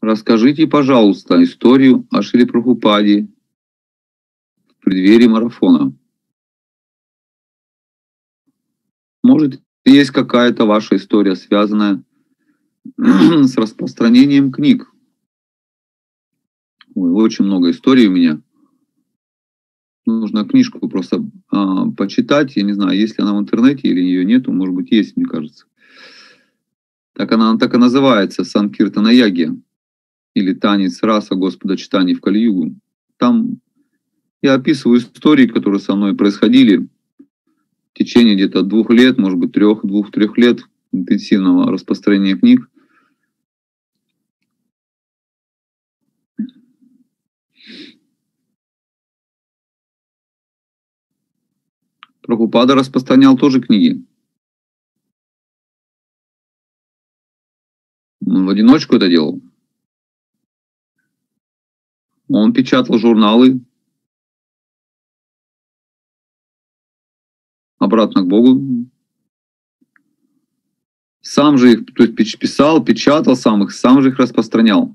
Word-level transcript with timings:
Расскажите, 0.00 0.66
пожалуйста, 0.68 1.42
историю 1.42 2.06
о 2.10 2.22
Шри 2.22 2.44
Прабхупаде 2.44 3.28
в 4.68 4.84
преддверии 4.84 5.26
марафона. 5.26 5.92
Может, 9.24 9.60
есть 9.84 10.10
какая-то 10.12 10.66
ваша 10.66 10.96
история, 10.96 11.34
связанная 11.34 12.04
с 12.96 13.56
распространением 13.56 14.52
книг. 14.52 14.88
Ой, 16.94 17.10
очень 17.10 17.44
много 17.44 17.70
историй 17.70 18.06
у 18.06 18.12
меня. 18.12 18.40
Нужно 20.06 20.46
книжку 20.46 20.88
просто 20.88 21.28
а, 21.50 21.90
почитать. 21.90 22.56
Я 22.56 22.62
не 22.62 22.72
знаю, 22.72 22.96
есть 22.96 23.18
ли 23.18 23.24
она 23.24 23.34
в 23.34 23.40
интернете 23.40 23.88
или 23.88 24.00
ее 24.00 24.24
нету. 24.24 24.52
Может 24.52 24.74
быть, 24.74 24.92
есть, 24.92 25.16
мне 25.16 25.26
кажется. 25.26 25.66
Так 27.14 27.32
она, 27.32 27.50
она 27.50 27.58
так 27.58 27.74
и 27.74 27.78
называется, 27.78 28.44
Санкиртана 28.44 29.08
Яги. 29.08 29.60
Или 30.38 30.54
танец 30.54 31.02
раса 31.02 31.34
Господа 31.34 31.76
читаний 31.76 32.14
в 32.14 32.20
Кальюгу. 32.20 32.76
Там 33.16 33.60
я 34.40 34.54
описываю 34.54 35.00
истории, 35.00 35.48
которые 35.48 35.80
со 35.80 35.96
мной 35.96 36.14
происходили 36.14 36.76
в 36.76 37.94
течение 37.94 38.36
где-то 38.36 38.62
двух 38.62 38.90
лет, 38.90 39.18
может 39.18 39.36
быть, 39.36 39.50
трех, 39.50 39.84
двух-трех 39.84 40.38
лет 40.38 40.60
интенсивного 40.92 41.72
распространения 41.72 42.36
книг. 42.36 42.70
Прабхупада 52.22 52.76
распространял 52.76 53.36
тоже 53.36 53.60
книги. 53.60 54.04
Он 58.24 58.46
в 58.46 58.50
одиночку 58.50 58.94
это 58.94 59.08
делал. 59.08 59.42
Он 62.28 62.52
печатал 62.52 62.98
журналы, 62.98 63.60
обратно 67.78 68.22
к 68.22 68.26
Богу. 68.26 68.90
Сам 71.20 71.58
же 71.58 71.72
их 71.72 71.94
то 71.94 72.04
есть 72.04 72.38
писал, 72.38 72.84
печатал 72.84 73.36
сам 73.36 73.62
их, 73.64 73.72
сам 73.72 74.02
же 74.02 74.10
их 74.10 74.18
распространял. 74.18 74.94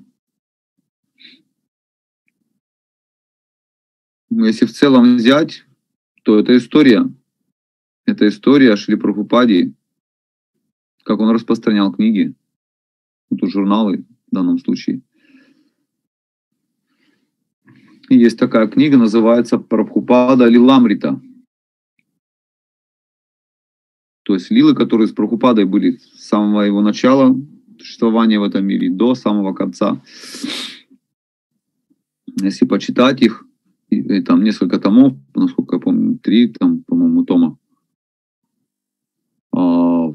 Если 4.29 4.65
в 4.65 4.71
целом 4.71 5.17
взять, 5.17 5.63
то 6.23 6.39
это 6.39 6.55
история. 6.57 7.03
Это 8.05 8.27
история 8.27 8.75
Шри 8.75 8.95
Прабхупаде, 8.95 9.73
как 11.03 11.19
он 11.19 11.29
распространял 11.29 11.93
книги, 11.93 12.33
тут 13.29 13.49
журналы 13.49 14.05
в 14.31 14.35
данном 14.35 14.59
случае. 14.59 15.01
Есть 18.09 18.37
такая 18.37 18.67
книга, 18.67 18.97
называется 18.97 19.57
Прабхупада 19.57 20.47
Лиламрита. 20.47 21.21
То 24.23 24.33
есть 24.33 24.51
лилы, 24.51 24.75
которые 24.75 25.07
с 25.07 25.11
Прабхупадой 25.11 25.65
были 25.65 25.97
с 25.97 26.27
самого 26.27 26.61
его 26.61 26.81
начала 26.81 27.35
существования 27.79 28.39
в 28.39 28.43
этом 28.43 28.65
мире, 28.65 28.89
до 28.89 29.15
самого 29.15 29.53
конца. 29.53 30.01
Если 32.41 32.65
почитать 32.65 33.21
их, 33.21 33.45
и, 33.89 33.99
и 33.99 34.21
там 34.21 34.43
несколько 34.43 34.79
томов, 34.79 35.13
насколько 35.35 35.75
я 35.75 35.81
помню, 35.81 36.17
три, 36.17 36.47
там, 36.47 36.83
по-моему, 36.83 37.25
тома, 37.25 37.57
а, 39.51 40.13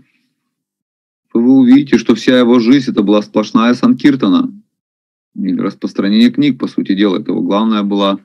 вы 1.35 1.51
увидите, 1.59 1.99
что 1.99 2.15
вся 2.15 2.39
его 2.39 2.59
жизнь 2.59 2.91
это 2.91 3.03
была 3.03 3.23
сплошная 3.23 3.75
санкиртана, 3.75 4.53
распространение 5.59 6.31
книг, 6.31 6.59
по 6.59 6.67
сути 6.67 6.95
дела. 6.95 7.19
Это 7.19 7.33
его 7.33 7.43
главная 7.43 7.83
была 7.83 8.19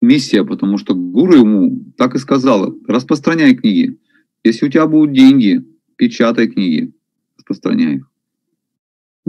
миссия, 0.00 0.44
потому 0.44 0.78
что 0.78 0.94
гуру 0.94 1.34
ему 1.34 1.92
так 1.96 2.14
и 2.14 2.18
сказала, 2.18 2.74
распространяй 2.86 3.54
книги. 3.54 3.98
Если 4.44 4.66
у 4.66 4.70
тебя 4.70 4.86
будут 4.86 5.12
деньги, 5.12 5.64
печатай 5.96 6.48
книги, 6.48 6.92
распространяй 7.36 7.96
их. 7.96 8.10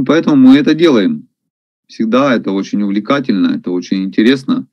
Поэтому 0.06 0.36
мы 0.36 0.58
это 0.58 0.74
делаем. 0.74 1.28
Всегда 1.88 2.36
это 2.36 2.52
очень 2.52 2.81
увлекательно, 2.84 3.56
это 3.56 3.72
очень 3.72 4.03
интересно, 4.03 4.68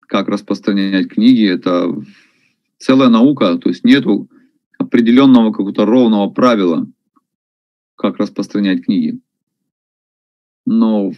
как 0.00 0.28
распространять 0.28 1.08
книги. 1.08 1.48
Это 1.48 1.94
целая 2.78 3.08
наука, 3.08 3.56
то 3.56 3.70
есть 3.70 3.82
нету 3.84 4.28
определенного 4.78 5.50
какого-то 5.50 5.86
ровного 5.86 6.28
правила, 6.30 6.86
как 7.96 8.18
распространять 8.18 8.84
книги. 8.84 9.18
Но 10.66 11.12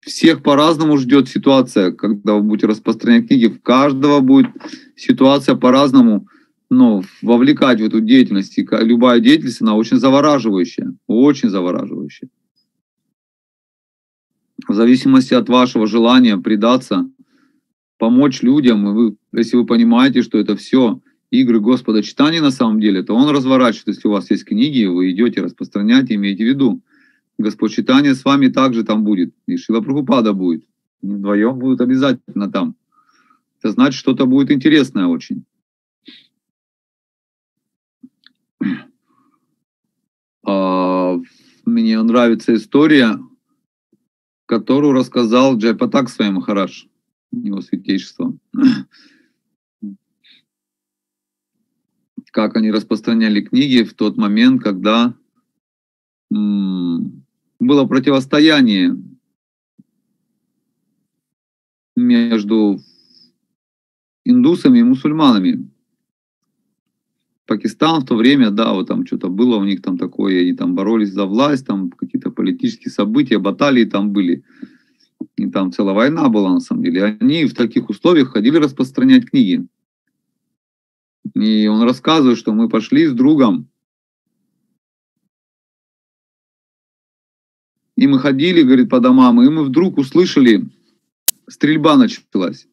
всех 0.00 0.42
по-разному 0.42 0.96
ждет 0.98 1.28
ситуация, 1.28 1.92
когда 1.92 2.34
вы 2.34 2.42
будете 2.42 2.66
распространять 2.66 3.28
книги. 3.28 3.46
В 3.46 3.60
каждого 3.60 4.20
будет 4.20 4.50
ситуация 4.96 5.54
по-разному 5.54 6.26
ну, 6.70 7.02
вовлекать 7.20 7.80
в 7.80 7.84
эту 7.84 8.00
деятельность. 8.00 8.58
И 8.58 8.66
любая 8.80 9.20
деятельность, 9.20 9.60
она 9.60 9.76
очень 9.76 9.98
завораживающая, 9.98 10.94
очень 11.06 11.50
завораживающая. 11.50 12.28
В 14.66 14.74
зависимости 14.74 15.34
от 15.34 15.48
вашего 15.48 15.86
желания 15.86 16.36
предаться, 16.36 17.08
помочь 17.98 18.42
людям, 18.42 18.88
и 18.88 18.92
вы, 18.92 19.16
если 19.32 19.56
вы 19.56 19.66
понимаете, 19.66 20.22
что 20.22 20.38
это 20.38 20.56
все 20.56 21.00
игры 21.30 21.60
Господа 21.60 22.02
читания 22.02 22.40
на 22.40 22.50
самом 22.50 22.80
деле, 22.80 23.02
то 23.02 23.14
Он 23.14 23.28
разворачивает, 23.30 23.96
если 23.96 24.08
у 24.08 24.12
вас 24.12 24.30
есть 24.30 24.44
книги, 24.44 24.84
вы 24.84 25.10
идете 25.12 25.40
распространять, 25.40 26.10
имейте 26.10 26.44
в 26.44 26.48
виду. 26.48 26.82
Господь 27.38 27.72
читания 27.72 28.14
с 28.14 28.24
вами 28.24 28.48
также 28.48 28.84
там 28.84 29.04
будет. 29.04 29.34
И 29.46 29.56
Шила 29.56 29.80
Прабхупада 29.80 30.32
будет. 30.32 30.64
Они 31.02 31.14
вдвоем 31.14 31.58
будут 31.58 31.80
обязательно 31.80 32.50
там. 32.50 32.76
Это 33.58 33.72
значит, 33.72 33.98
что-то 33.98 34.26
будет 34.26 34.50
интересное 34.50 35.06
очень. 35.06 35.44
А, 40.44 41.18
мне 41.64 42.02
нравится 42.02 42.54
история, 42.54 43.18
которую 44.46 44.92
рассказал 44.92 45.56
Джайпатак 45.56 46.08
своим 46.08 46.34
Махараш, 46.34 46.88
его 47.32 47.60
святейшество 47.60 48.36
как 52.32 52.56
они 52.56 52.72
распространяли 52.72 53.42
книги 53.42 53.84
в 53.84 53.94
тот 53.94 54.16
момент, 54.16 54.62
когда 54.62 55.14
было 57.66 57.86
противостояние 57.86 58.96
между 61.96 62.80
индусами 64.24 64.78
и 64.78 64.82
мусульманами. 64.82 65.68
Пакистан 67.46 68.00
в 68.00 68.06
то 68.06 68.16
время, 68.16 68.50
да, 68.50 68.72
вот 68.72 68.88
там 68.88 69.06
что-то 69.06 69.28
было 69.28 69.56
у 69.56 69.64
них 69.64 69.82
там 69.82 69.98
такое, 69.98 70.40
они 70.40 70.54
там 70.54 70.74
боролись 70.74 71.12
за 71.12 71.26
власть, 71.26 71.66
там 71.66 71.90
какие-то 71.90 72.30
политические 72.30 72.90
события, 72.90 73.38
баталии 73.38 73.84
там 73.84 74.12
были. 74.12 74.44
И 75.36 75.50
там 75.50 75.72
целая 75.72 75.94
война 75.94 76.28
была 76.28 76.52
на 76.52 76.60
самом 76.60 76.84
деле. 76.84 77.18
Они 77.20 77.44
в 77.44 77.54
таких 77.54 77.88
условиях 77.88 78.30
ходили 78.30 78.56
распространять 78.56 79.28
книги. 79.28 79.66
И 81.34 81.66
он 81.66 81.82
рассказывает, 81.82 82.38
что 82.38 82.52
мы 82.52 82.68
пошли 82.68 83.06
с 83.06 83.12
другом. 83.12 83.68
И 88.02 88.06
мы 88.08 88.18
ходили, 88.18 88.62
говорит, 88.62 88.90
по 88.90 88.98
домам, 88.98 89.40
и 89.42 89.48
мы 89.48 89.62
вдруг 89.62 89.96
услышали, 89.96 90.68
стрельба 91.46 91.96
началась. 91.96 92.66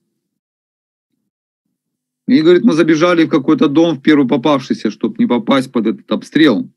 И, 2.27 2.41
говорит, 2.41 2.63
мы 2.63 2.73
забежали 2.73 3.25
в 3.25 3.29
какой-то 3.29 3.67
дом, 3.67 3.97
в 3.97 4.01
первый 4.01 4.27
попавшийся, 4.27 4.89
чтобы 4.89 5.17
не 5.19 5.27
попасть 5.27 5.71
под 5.71 5.85
этот 5.85 6.11
обстрел. 6.11 6.67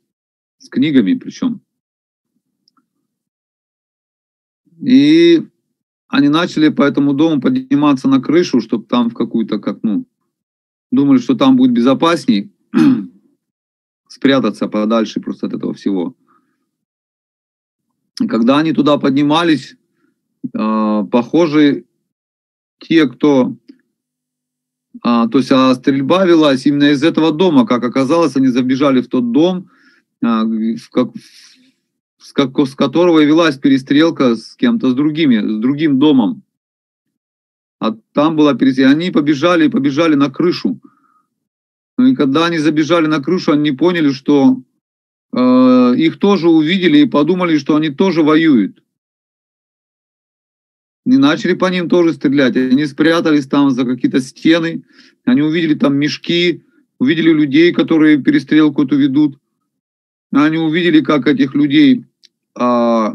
С 0.59 0.69
книгами 0.69 1.15
причем. 1.15 1.63
И 4.83 5.43
они 6.09 6.29
начали 6.29 6.69
по 6.69 6.83
этому 6.83 7.15
дому 7.15 7.41
подниматься 7.41 8.07
на 8.07 8.21
крышу, 8.21 8.61
чтобы 8.61 8.85
там 8.85 9.09
в 9.09 9.15
какую-то, 9.15 9.61
как, 9.61 9.79
ну, 9.83 10.07
думали, 10.91 11.21
что 11.21 11.35
там 11.37 11.57
будет 11.57 11.73
безопасней 11.73 12.53
спрятаться 14.09 14.69
подальше 14.69 15.23
просто 15.23 15.47
от 15.47 15.55
этого 15.55 15.73
всего. 15.73 16.15
Когда 18.29 18.59
они 18.59 18.73
туда 18.73 18.99
поднимались, 18.99 19.77
э, 20.55 21.05
похоже, 21.11 21.85
те, 22.79 23.09
кто... 23.09 23.57
А, 25.03 25.27
то 25.29 25.39
есть 25.39 25.51
а 25.51 25.75
стрельба 25.75 26.27
велась 26.27 26.67
именно 26.67 26.91
из 26.91 27.03
этого 27.03 27.33
дома. 27.33 27.67
Как 27.67 27.83
оказалось, 27.83 28.37
они 28.37 28.49
забежали 28.49 29.01
в 29.01 29.09
тот 29.09 29.33
дом, 29.33 29.71
а, 30.23 30.45
в 30.45 30.91
как, 30.91 31.09
с, 32.19 32.33
как, 32.33 32.59
с 32.59 32.75
которого 32.75 33.21
и 33.21 33.27
велась 33.27 33.57
перестрелка 33.57 34.37
с 34.37 34.55
кем-то, 34.55 34.91
с 34.91 34.95
другими, 34.95 35.39
с 35.39 35.61
другим 35.61 35.99
домом. 35.99 36.43
А 37.81 37.97
там 38.13 38.37
была 38.37 38.55
перестрелка. 38.55 38.93
Они 38.93 39.11
побежали, 39.11 39.69
побежали 39.69 40.15
на 40.15 40.31
крышу. 40.31 40.79
И 41.99 42.15
когда 42.15 42.47
они 42.47 42.59
забежали 42.59 43.07
на 43.07 43.23
крышу, 43.23 43.53
они 43.53 43.73
поняли, 43.73 44.13
что 44.13 44.63
э, 45.33 45.95
их 45.97 46.19
тоже 46.19 46.49
увидели 46.49 46.99
и 46.99 47.07
подумали, 47.07 47.59
что 47.59 47.77
они 47.77 47.91
тоже 47.91 48.23
воюют. 48.23 48.83
И 51.05 51.17
начали 51.17 51.55
по 51.55 51.67
ним 51.67 51.89
тоже 51.89 52.13
стрелять. 52.13 52.57
Они 52.57 52.87
спрятались 52.87 53.47
там 53.47 53.71
за 53.71 53.85
какие-то 53.85 54.21
стены, 54.21 54.85
они 55.25 55.43
увидели 55.43 55.75
там 55.75 55.97
мешки, 55.97 56.63
увидели 56.99 57.33
людей, 57.33 57.73
которые 57.73 58.23
перестрелку 58.23 58.85
эту 58.85 58.97
ведут. 58.97 59.39
Они 60.33 60.59
увидели, 60.59 61.01
как 61.01 61.27
этих 61.27 61.55
людей 61.55 62.05
а, 62.55 63.15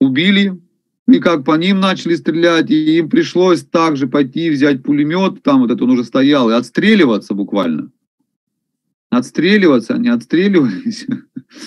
убили, 0.00 0.60
и 1.08 1.18
как 1.18 1.44
по 1.44 1.56
ним 1.56 1.80
начали 1.80 2.14
стрелять, 2.14 2.70
и 2.70 2.98
им 2.98 3.08
пришлось 3.08 3.64
также 3.64 4.06
пойти 4.06 4.50
взять 4.50 4.82
пулемет, 4.82 5.42
там 5.42 5.60
вот 5.60 5.70
это 5.70 5.82
он 5.84 5.90
уже 5.90 6.04
стоял, 6.04 6.50
и 6.50 6.54
отстреливаться 6.54 7.34
буквально. 7.34 7.90
Отстреливаться, 9.10 9.94
они 9.94 10.08
отстреливались. 10.08 11.06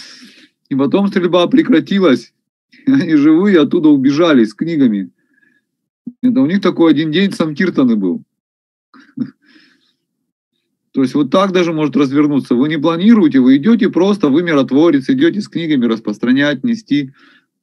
И 0.69 0.75
потом 0.75 1.07
стрельба 1.09 1.45
прекратилась. 1.47 2.33
Они 2.87 3.15
живые 3.15 3.59
оттуда 3.59 3.89
убежали 3.89 4.45
с 4.45 4.53
книгами. 4.53 5.11
Это 6.21 6.41
у 6.41 6.45
них 6.45 6.61
такой 6.61 6.91
один 6.91 7.11
день 7.11 7.31
Самкиртаны 7.31 7.95
был. 7.95 8.23
То 10.91 11.01
есть 11.01 11.13
вот 11.15 11.31
так 11.31 11.51
даже 11.51 11.73
может 11.73 11.95
развернуться. 11.95 12.55
Вы 12.55 12.69
не 12.69 12.77
планируете, 12.77 13.39
вы 13.39 13.57
идете 13.57 13.89
просто, 13.89 14.29
вы 14.29 14.41
миротворец, 14.41 15.09
идете 15.09 15.41
с 15.41 15.49
книгами 15.49 15.85
распространять, 15.85 16.63
нести 16.63 17.11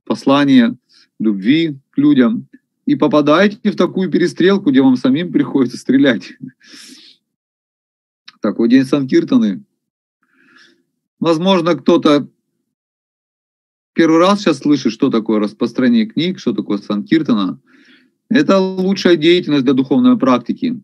послание 0.05 0.77
любви 1.19 1.79
к 1.91 1.99
людям. 1.99 2.49
И 2.87 2.97
попадаете 2.97 3.71
в 3.71 3.77
такую 3.77 4.11
перестрелку, 4.11 4.71
где 4.71 4.83
вам 4.83 4.97
самим 4.97 5.33
приходится 5.33 5.79
стрелять. 5.79 6.33
Такой 8.41 8.69
день 8.69 8.85
Санкиртаны. 8.85 9.63
Возможно, 11.21 11.77
кто-то 11.77 12.29
первый 13.93 14.19
раз 14.19 14.41
сейчас 14.41 14.59
слышит, 14.59 14.93
что 14.93 15.11
такое 15.11 15.39
распространение 15.39 16.07
книг, 16.07 16.39
что 16.39 16.53
такое 16.53 16.79
Санкиртана. 16.79 17.61
Это 18.29 18.59
лучшая 18.59 19.17
деятельность 19.17 19.65
для 19.65 19.75
духовной 19.75 20.19
практики 20.19 20.83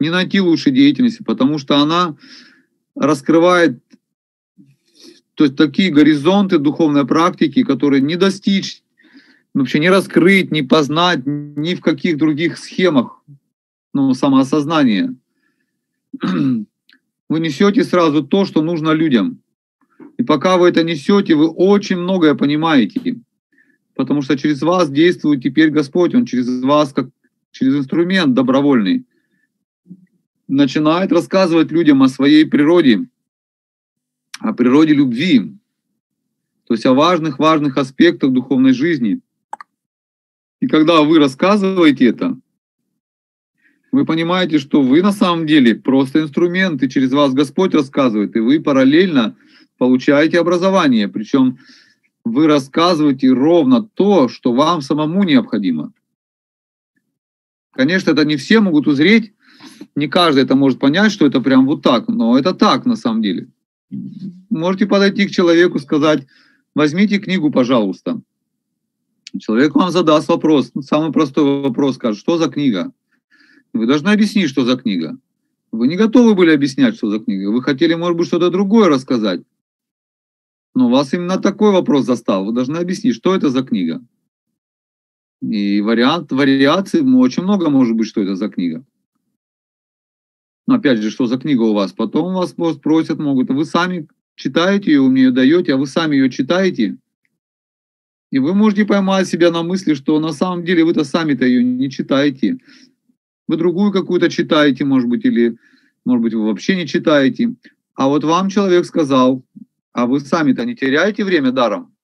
не 0.00 0.10
найти 0.10 0.40
лучшей 0.40 0.72
деятельности, 0.72 1.22
потому 1.22 1.58
что 1.58 1.78
она 1.78 2.16
раскрывает 2.94 3.80
то 5.34 5.42
есть 5.44 5.56
такие 5.56 5.90
горизонты 5.90 6.58
духовной 6.58 7.04
практики, 7.04 7.64
которые 7.64 8.00
не 8.00 8.14
достичь, 8.14 8.84
вообще 9.52 9.80
не 9.80 9.90
раскрыть, 9.90 10.52
не 10.52 10.62
познать 10.62 11.22
ни 11.26 11.74
в 11.74 11.80
каких 11.80 12.18
других 12.18 12.56
схемах 12.56 13.20
ну, 13.92 14.14
самоосознания. 14.14 15.16
Вы 17.28 17.40
несете 17.40 17.84
сразу 17.84 18.22
то, 18.22 18.44
что 18.44 18.62
нужно 18.62 18.90
людям. 18.90 19.40
И 20.18 20.22
пока 20.22 20.56
вы 20.56 20.68
это 20.68 20.84
несете, 20.84 21.34
вы 21.34 21.48
очень 21.48 21.96
многое 21.96 22.34
понимаете. 22.34 23.20
Потому 23.94 24.22
что 24.22 24.36
через 24.36 24.62
вас 24.62 24.90
действует 24.90 25.42
теперь 25.42 25.70
Господь, 25.70 26.14
Он 26.14 26.26
через 26.26 26.62
вас 26.62 26.92
как 26.92 27.08
через 27.52 27.76
инструмент 27.76 28.34
добровольный 28.34 29.04
начинает 30.48 31.12
рассказывать 31.12 31.70
людям 31.70 32.02
о 32.02 32.08
своей 32.08 32.44
природе, 32.44 33.06
о 34.40 34.52
природе 34.52 34.94
любви, 34.94 35.56
то 36.66 36.74
есть 36.74 36.84
о 36.86 36.94
важных-важных 36.94 37.78
аспектах 37.78 38.32
духовной 38.32 38.72
жизни. 38.72 39.20
И 40.60 40.66
когда 40.66 41.02
вы 41.02 41.18
рассказываете 41.18 42.06
это, 42.06 42.38
вы 43.94 44.04
понимаете, 44.04 44.58
что 44.58 44.82
вы 44.82 45.02
на 45.02 45.12
самом 45.12 45.46
деле 45.46 45.76
просто 45.76 46.20
инструмент, 46.20 46.82
и 46.82 46.88
через 46.88 47.12
вас 47.12 47.32
Господь 47.32 47.74
рассказывает, 47.74 48.34
и 48.34 48.40
вы 48.40 48.58
параллельно 48.58 49.36
получаете 49.78 50.40
образование. 50.40 51.06
Причем 51.06 51.58
вы 52.24 52.48
рассказываете 52.48 53.30
ровно 53.30 53.84
то, 53.84 54.28
что 54.28 54.52
вам 54.52 54.80
самому 54.80 55.22
необходимо. 55.22 55.92
Конечно, 57.70 58.10
это 58.10 58.24
не 58.24 58.36
все 58.36 58.58
могут 58.58 58.88
узреть, 58.88 59.32
не 59.94 60.08
каждый 60.08 60.42
это 60.42 60.56
может 60.56 60.80
понять, 60.80 61.12
что 61.12 61.24
это 61.24 61.40
прям 61.40 61.64
вот 61.64 61.82
так, 61.82 62.08
но 62.08 62.36
это 62.36 62.52
так 62.52 62.86
на 62.86 62.96
самом 62.96 63.22
деле. 63.22 63.46
Можете 64.50 64.86
подойти 64.86 65.28
к 65.28 65.30
человеку, 65.30 65.78
сказать, 65.78 66.26
возьмите 66.74 67.20
книгу, 67.20 67.52
пожалуйста. 67.52 68.20
Человек 69.38 69.76
вам 69.76 69.92
задаст 69.92 70.28
вопрос, 70.28 70.72
самый 70.80 71.12
простой 71.12 71.62
вопрос, 71.62 71.94
скажет, 71.94 72.18
что 72.18 72.38
за 72.38 72.48
книга? 72.48 72.92
Вы 73.74 73.86
должны 73.86 74.10
объяснить, 74.10 74.48
что 74.48 74.64
за 74.64 74.76
книга. 74.76 75.18
Вы 75.72 75.88
не 75.88 75.96
готовы 75.96 76.34
были 76.34 76.52
объяснять, 76.54 76.94
что 76.94 77.10
за 77.10 77.18
книга. 77.18 77.50
Вы 77.50 77.60
хотели, 77.60 77.94
может 77.94 78.16
быть, 78.16 78.28
что-то 78.28 78.50
другое 78.50 78.88
рассказать. 78.88 79.42
Но 80.74 80.88
вас 80.88 81.12
именно 81.12 81.38
такой 81.38 81.72
вопрос 81.72 82.06
застал. 82.06 82.44
Вы 82.44 82.52
должны 82.52 82.76
объяснить, 82.76 83.16
что 83.16 83.34
это 83.34 83.50
за 83.50 83.64
книга. 83.64 84.00
И 85.42 85.80
вариант, 85.80 86.30
вариаций, 86.30 87.02
очень 87.02 87.42
много 87.42 87.68
может 87.68 87.96
быть, 87.96 88.06
что 88.06 88.22
это 88.22 88.36
за 88.36 88.48
книга. 88.48 88.84
Ну, 90.66 90.76
опять 90.76 91.02
же, 91.02 91.10
что 91.10 91.26
за 91.26 91.36
книга 91.36 91.62
у 91.62 91.74
вас. 91.74 91.92
Потом 91.92 92.32
вас 92.32 92.50
спросят, 92.50 93.18
могут, 93.18 93.50
вы 93.50 93.64
сами 93.64 94.06
читаете 94.36 94.92
ее, 94.92 95.02
мне 95.02 95.24
ее 95.24 95.30
даете, 95.32 95.74
а 95.74 95.76
вы 95.76 95.86
сами 95.86 96.14
ее 96.14 96.30
читаете. 96.30 96.96
И 98.30 98.38
вы 98.38 98.54
можете 98.54 98.84
поймать 98.84 99.28
себя 99.28 99.50
на 99.50 99.62
мысли, 99.64 99.94
что 99.94 100.18
на 100.20 100.32
самом 100.32 100.64
деле 100.64 100.84
вы-то 100.84 101.04
сами-то 101.04 101.44
ее 101.44 101.62
не 101.62 101.90
читаете. 101.90 102.58
Вы 103.46 103.56
другую 103.56 103.92
какую-то 103.92 104.30
читаете, 104.30 104.84
может 104.84 105.08
быть, 105.08 105.24
или, 105.24 105.56
может 106.04 106.22
быть, 106.22 106.34
вы 106.34 106.46
вообще 106.46 106.76
не 106.76 106.86
читаете. 106.86 107.54
А 107.94 108.08
вот 108.08 108.24
вам 108.24 108.48
человек 108.48 108.84
сказал, 108.86 109.44
а 109.92 110.06
вы 110.06 110.20
сами-то 110.20 110.64
не 110.64 110.74
теряете 110.74 111.24
время 111.24 111.52
даром. 111.52 111.94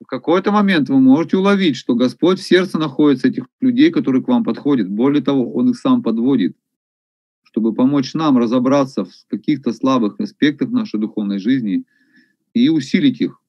В 0.00 0.06
какой-то 0.06 0.52
момент 0.52 0.88
вы 0.88 1.00
можете 1.00 1.36
уловить, 1.36 1.76
что 1.76 1.94
Господь 1.94 2.38
в 2.38 2.46
сердце 2.46 2.78
находится 2.78 3.28
этих 3.28 3.46
людей, 3.60 3.90
которые 3.90 4.22
к 4.22 4.28
вам 4.28 4.44
подходят. 4.44 4.88
Более 4.88 5.22
того, 5.22 5.52
Он 5.54 5.70
их 5.70 5.78
сам 5.78 6.02
подводит 6.02 6.56
чтобы 7.56 7.72
помочь 7.72 8.12
нам 8.12 8.36
разобраться 8.36 9.06
в 9.06 9.10
каких-то 9.30 9.72
слабых 9.72 10.20
аспектах 10.20 10.68
нашей 10.68 11.00
духовной 11.00 11.38
жизни 11.38 11.84
и 12.52 12.68
усилить 12.68 13.22
их. 13.22 13.40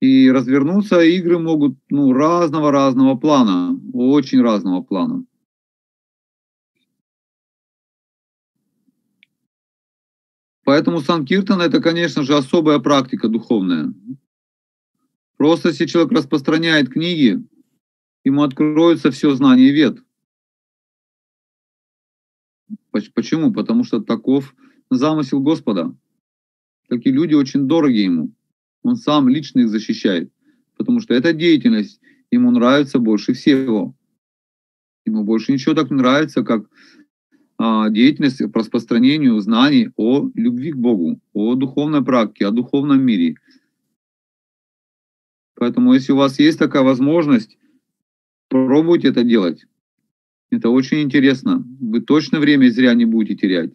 И 0.00 0.30
развернуться 0.30 1.02
игры 1.02 1.38
могут 1.38 1.76
ну, 1.90 2.14
разного-разного 2.14 3.16
плана, 3.16 3.78
очень 3.92 4.40
разного 4.40 4.80
плана. 4.80 5.24
Поэтому 10.64 11.00
Санкиртан 11.00 11.60
это, 11.60 11.80
конечно 11.80 12.22
же, 12.22 12.36
особая 12.36 12.78
практика 12.78 13.28
духовная. 13.28 13.92
Просто 15.36 15.68
если 15.68 15.86
человек 15.86 16.12
распространяет 16.12 16.90
книги, 16.90 17.42
ему 18.24 18.42
откроется 18.42 19.10
все 19.10 19.34
знание 19.34 19.70
вет– 19.72 19.98
Почему? 22.90 23.52
Потому 23.52 23.84
что 23.84 24.00
таков 24.00 24.54
замысел 24.90 25.40
Господа. 25.40 25.94
Такие 26.88 27.14
люди 27.14 27.34
очень 27.34 27.68
дороги 27.68 27.98
ему. 27.98 28.32
Он 28.82 28.96
сам 28.96 29.28
лично 29.28 29.60
их 29.60 29.68
защищает. 29.68 30.32
Потому 30.76 31.00
что 31.00 31.14
эта 31.14 31.32
деятельность 31.32 32.00
ему 32.30 32.50
нравится 32.50 32.98
больше 32.98 33.32
всего. 33.32 33.94
Ему 35.04 35.24
больше 35.24 35.52
ничего 35.52 35.74
так 35.74 35.90
не 35.90 35.96
нравится, 35.96 36.42
как 36.42 36.68
деятельность 37.90 38.40
по 38.52 38.60
распространению 38.60 39.38
знаний 39.40 39.90
о 39.96 40.30
любви 40.34 40.72
к 40.72 40.76
Богу, 40.76 41.20
о 41.34 41.54
духовной 41.54 42.02
практике, 42.02 42.46
о 42.46 42.50
духовном 42.50 43.02
мире. 43.02 43.36
Поэтому, 45.56 45.92
если 45.92 46.12
у 46.12 46.16
вас 46.16 46.38
есть 46.38 46.58
такая 46.58 46.82
возможность, 46.82 47.58
пробуйте 48.48 49.08
это 49.08 49.24
делать. 49.24 49.66
Это 50.50 50.70
очень 50.70 51.02
интересно. 51.02 51.62
Вы 51.80 52.00
точно 52.00 52.40
время 52.40 52.70
зря 52.70 52.94
не 52.94 53.04
будете 53.04 53.36
терять. 53.36 53.70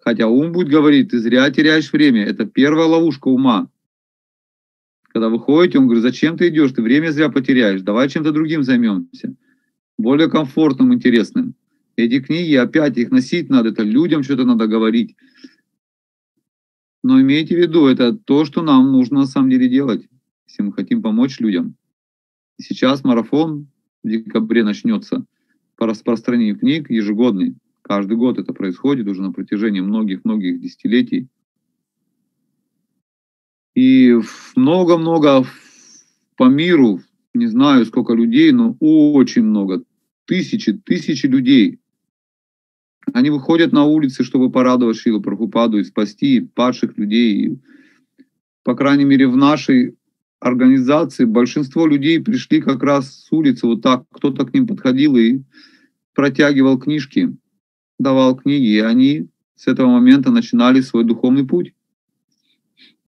Хотя 0.00 0.26
ум 0.26 0.52
будет 0.52 0.68
говорить, 0.68 1.10
ты 1.10 1.20
зря 1.20 1.48
теряешь 1.50 1.92
время. 1.92 2.24
Это 2.24 2.44
первая 2.44 2.86
ловушка 2.86 3.28
ума. 3.28 3.70
Когда 5.04 5.28
вы 5.28 5.38
ходите, 5.38 5.78
он 5.78 5.84
говорит, 5.84 6.02
зачем 6.02 6.36
ты 6.36 6.48
идешь, 6.48 6.72
ты 6.72 6.82
время 6.82 7.10
зря 7.10 7.28
потеряешь, 7.28 7.82
давай 7.82 8.08
чем-то 8.08 8.32
другим 8.32 8.64
займемся. 8.64 9.34
Более 9.96 10.28
комфортным, 10.28 10.92
интересным. 10.92 11.54
Эти 11.96 12.20
книги, 12.20 12.54
опять 12.54 12.98
их 12.98 13.10
носить 13.10 13.48
надо, 13.48 13.70
это 13.70 13.82
людям 13.82 14.22
что-то 14.22 14.44
надо 14.44 14.66
говорить. 14.66 15.16
Но 17.02 17.20
имейте 17.20 17.56
в 17.56 17.58
виду, 17.58 17.86
это 17.86 18.12
то, 18.12 18.44
что 18.44 18.62
нам 18.62 18.92
нужно 18.92 19.20
на 19.20 19.26
самом 19.26 19.48
деле 19.48 19.68
делать, 19.68 20.06
если 20.46 20.62
мы 20.62 20.72
хотим 20.72 21.02
помочь 21.02 21.40
людям. 21.40 21.74
Сейчас 22.60 23.02
марафон 23.02 23.68
в 24.02 24.08
декабре 24.08 24.62
начнется 24.62 25.24
по 25.76 25.86
распространению 25.86 26.58
книг 26.58 26.90
ежегодный. 26.90 27.56
Каждый 27.80 28.16
год 28.16 28.38
это 28.38 28.52
происходит 28.52 29.06
уже 29.06 29.22
на 29.22 29.32
протяжении 29.32 29.80
многих-многих 29.80 30.60
десятилетий. 30.60 31.28
И 33.74 34.18
много-много 34.54 35.46
по 36.36 36.44
миру, 36.44 37.00
не 37.32 37.46
знаю 37.46 37.86
сколько 37.86 38.12
людей, 38.12 38.52
но 38.52 38.76
очень 38.80 39.44
много, 39.44 39.82
тысячи, 40.26 40.72
тысячи 40.72 41.26
людей 41.26 41.78
Они 43.12 43.30
выходят 43.30 43.72
на 43.72 43.84
улицы, 43.84 44.24
чтобы 44.24 44.50
порадовать 44.50 44.96
Шилу 44.96 45.20
Прабхупаду 45.20 45.78
и 45.78 45.84
спасти 45.84 46.40
падших 46.40 46.98
людей. 46.98 47.58
По 48.64 48.74
крайней 48.74 49.04
мере, 49.04 49.28
в 49.28 49.36
нашей 49.36 49.96
организации 50.40 51.24
большинство 51.24 51.86
людей 51.86 52.20
пришли 52.20 52.60
как 52.60 52.82
раз 52.82 53.24
с 53.24 53.32
улицы 53.32 53.66
вот 53.66 53.82
так. 53.82 54.04
Кто-то 54.12 54.44
к 54.44 54.52
ним 54.52 54.66
подходил 54.66 55.16
и 55.16 55.42
протягивал 56.14 56.78
книжки, 56.78 57.36
давал 57.98 58.36
книги, 58.36 58.66
и 58.66 58.80
они 58.80 59.28
с 59.54 59.66
этого 59.66 59.88
момента 59.88 60.30
начинали 60.30 60.80
свой 60.80 61.04
духовный 61.04 61.46
путь. 61.46 61.72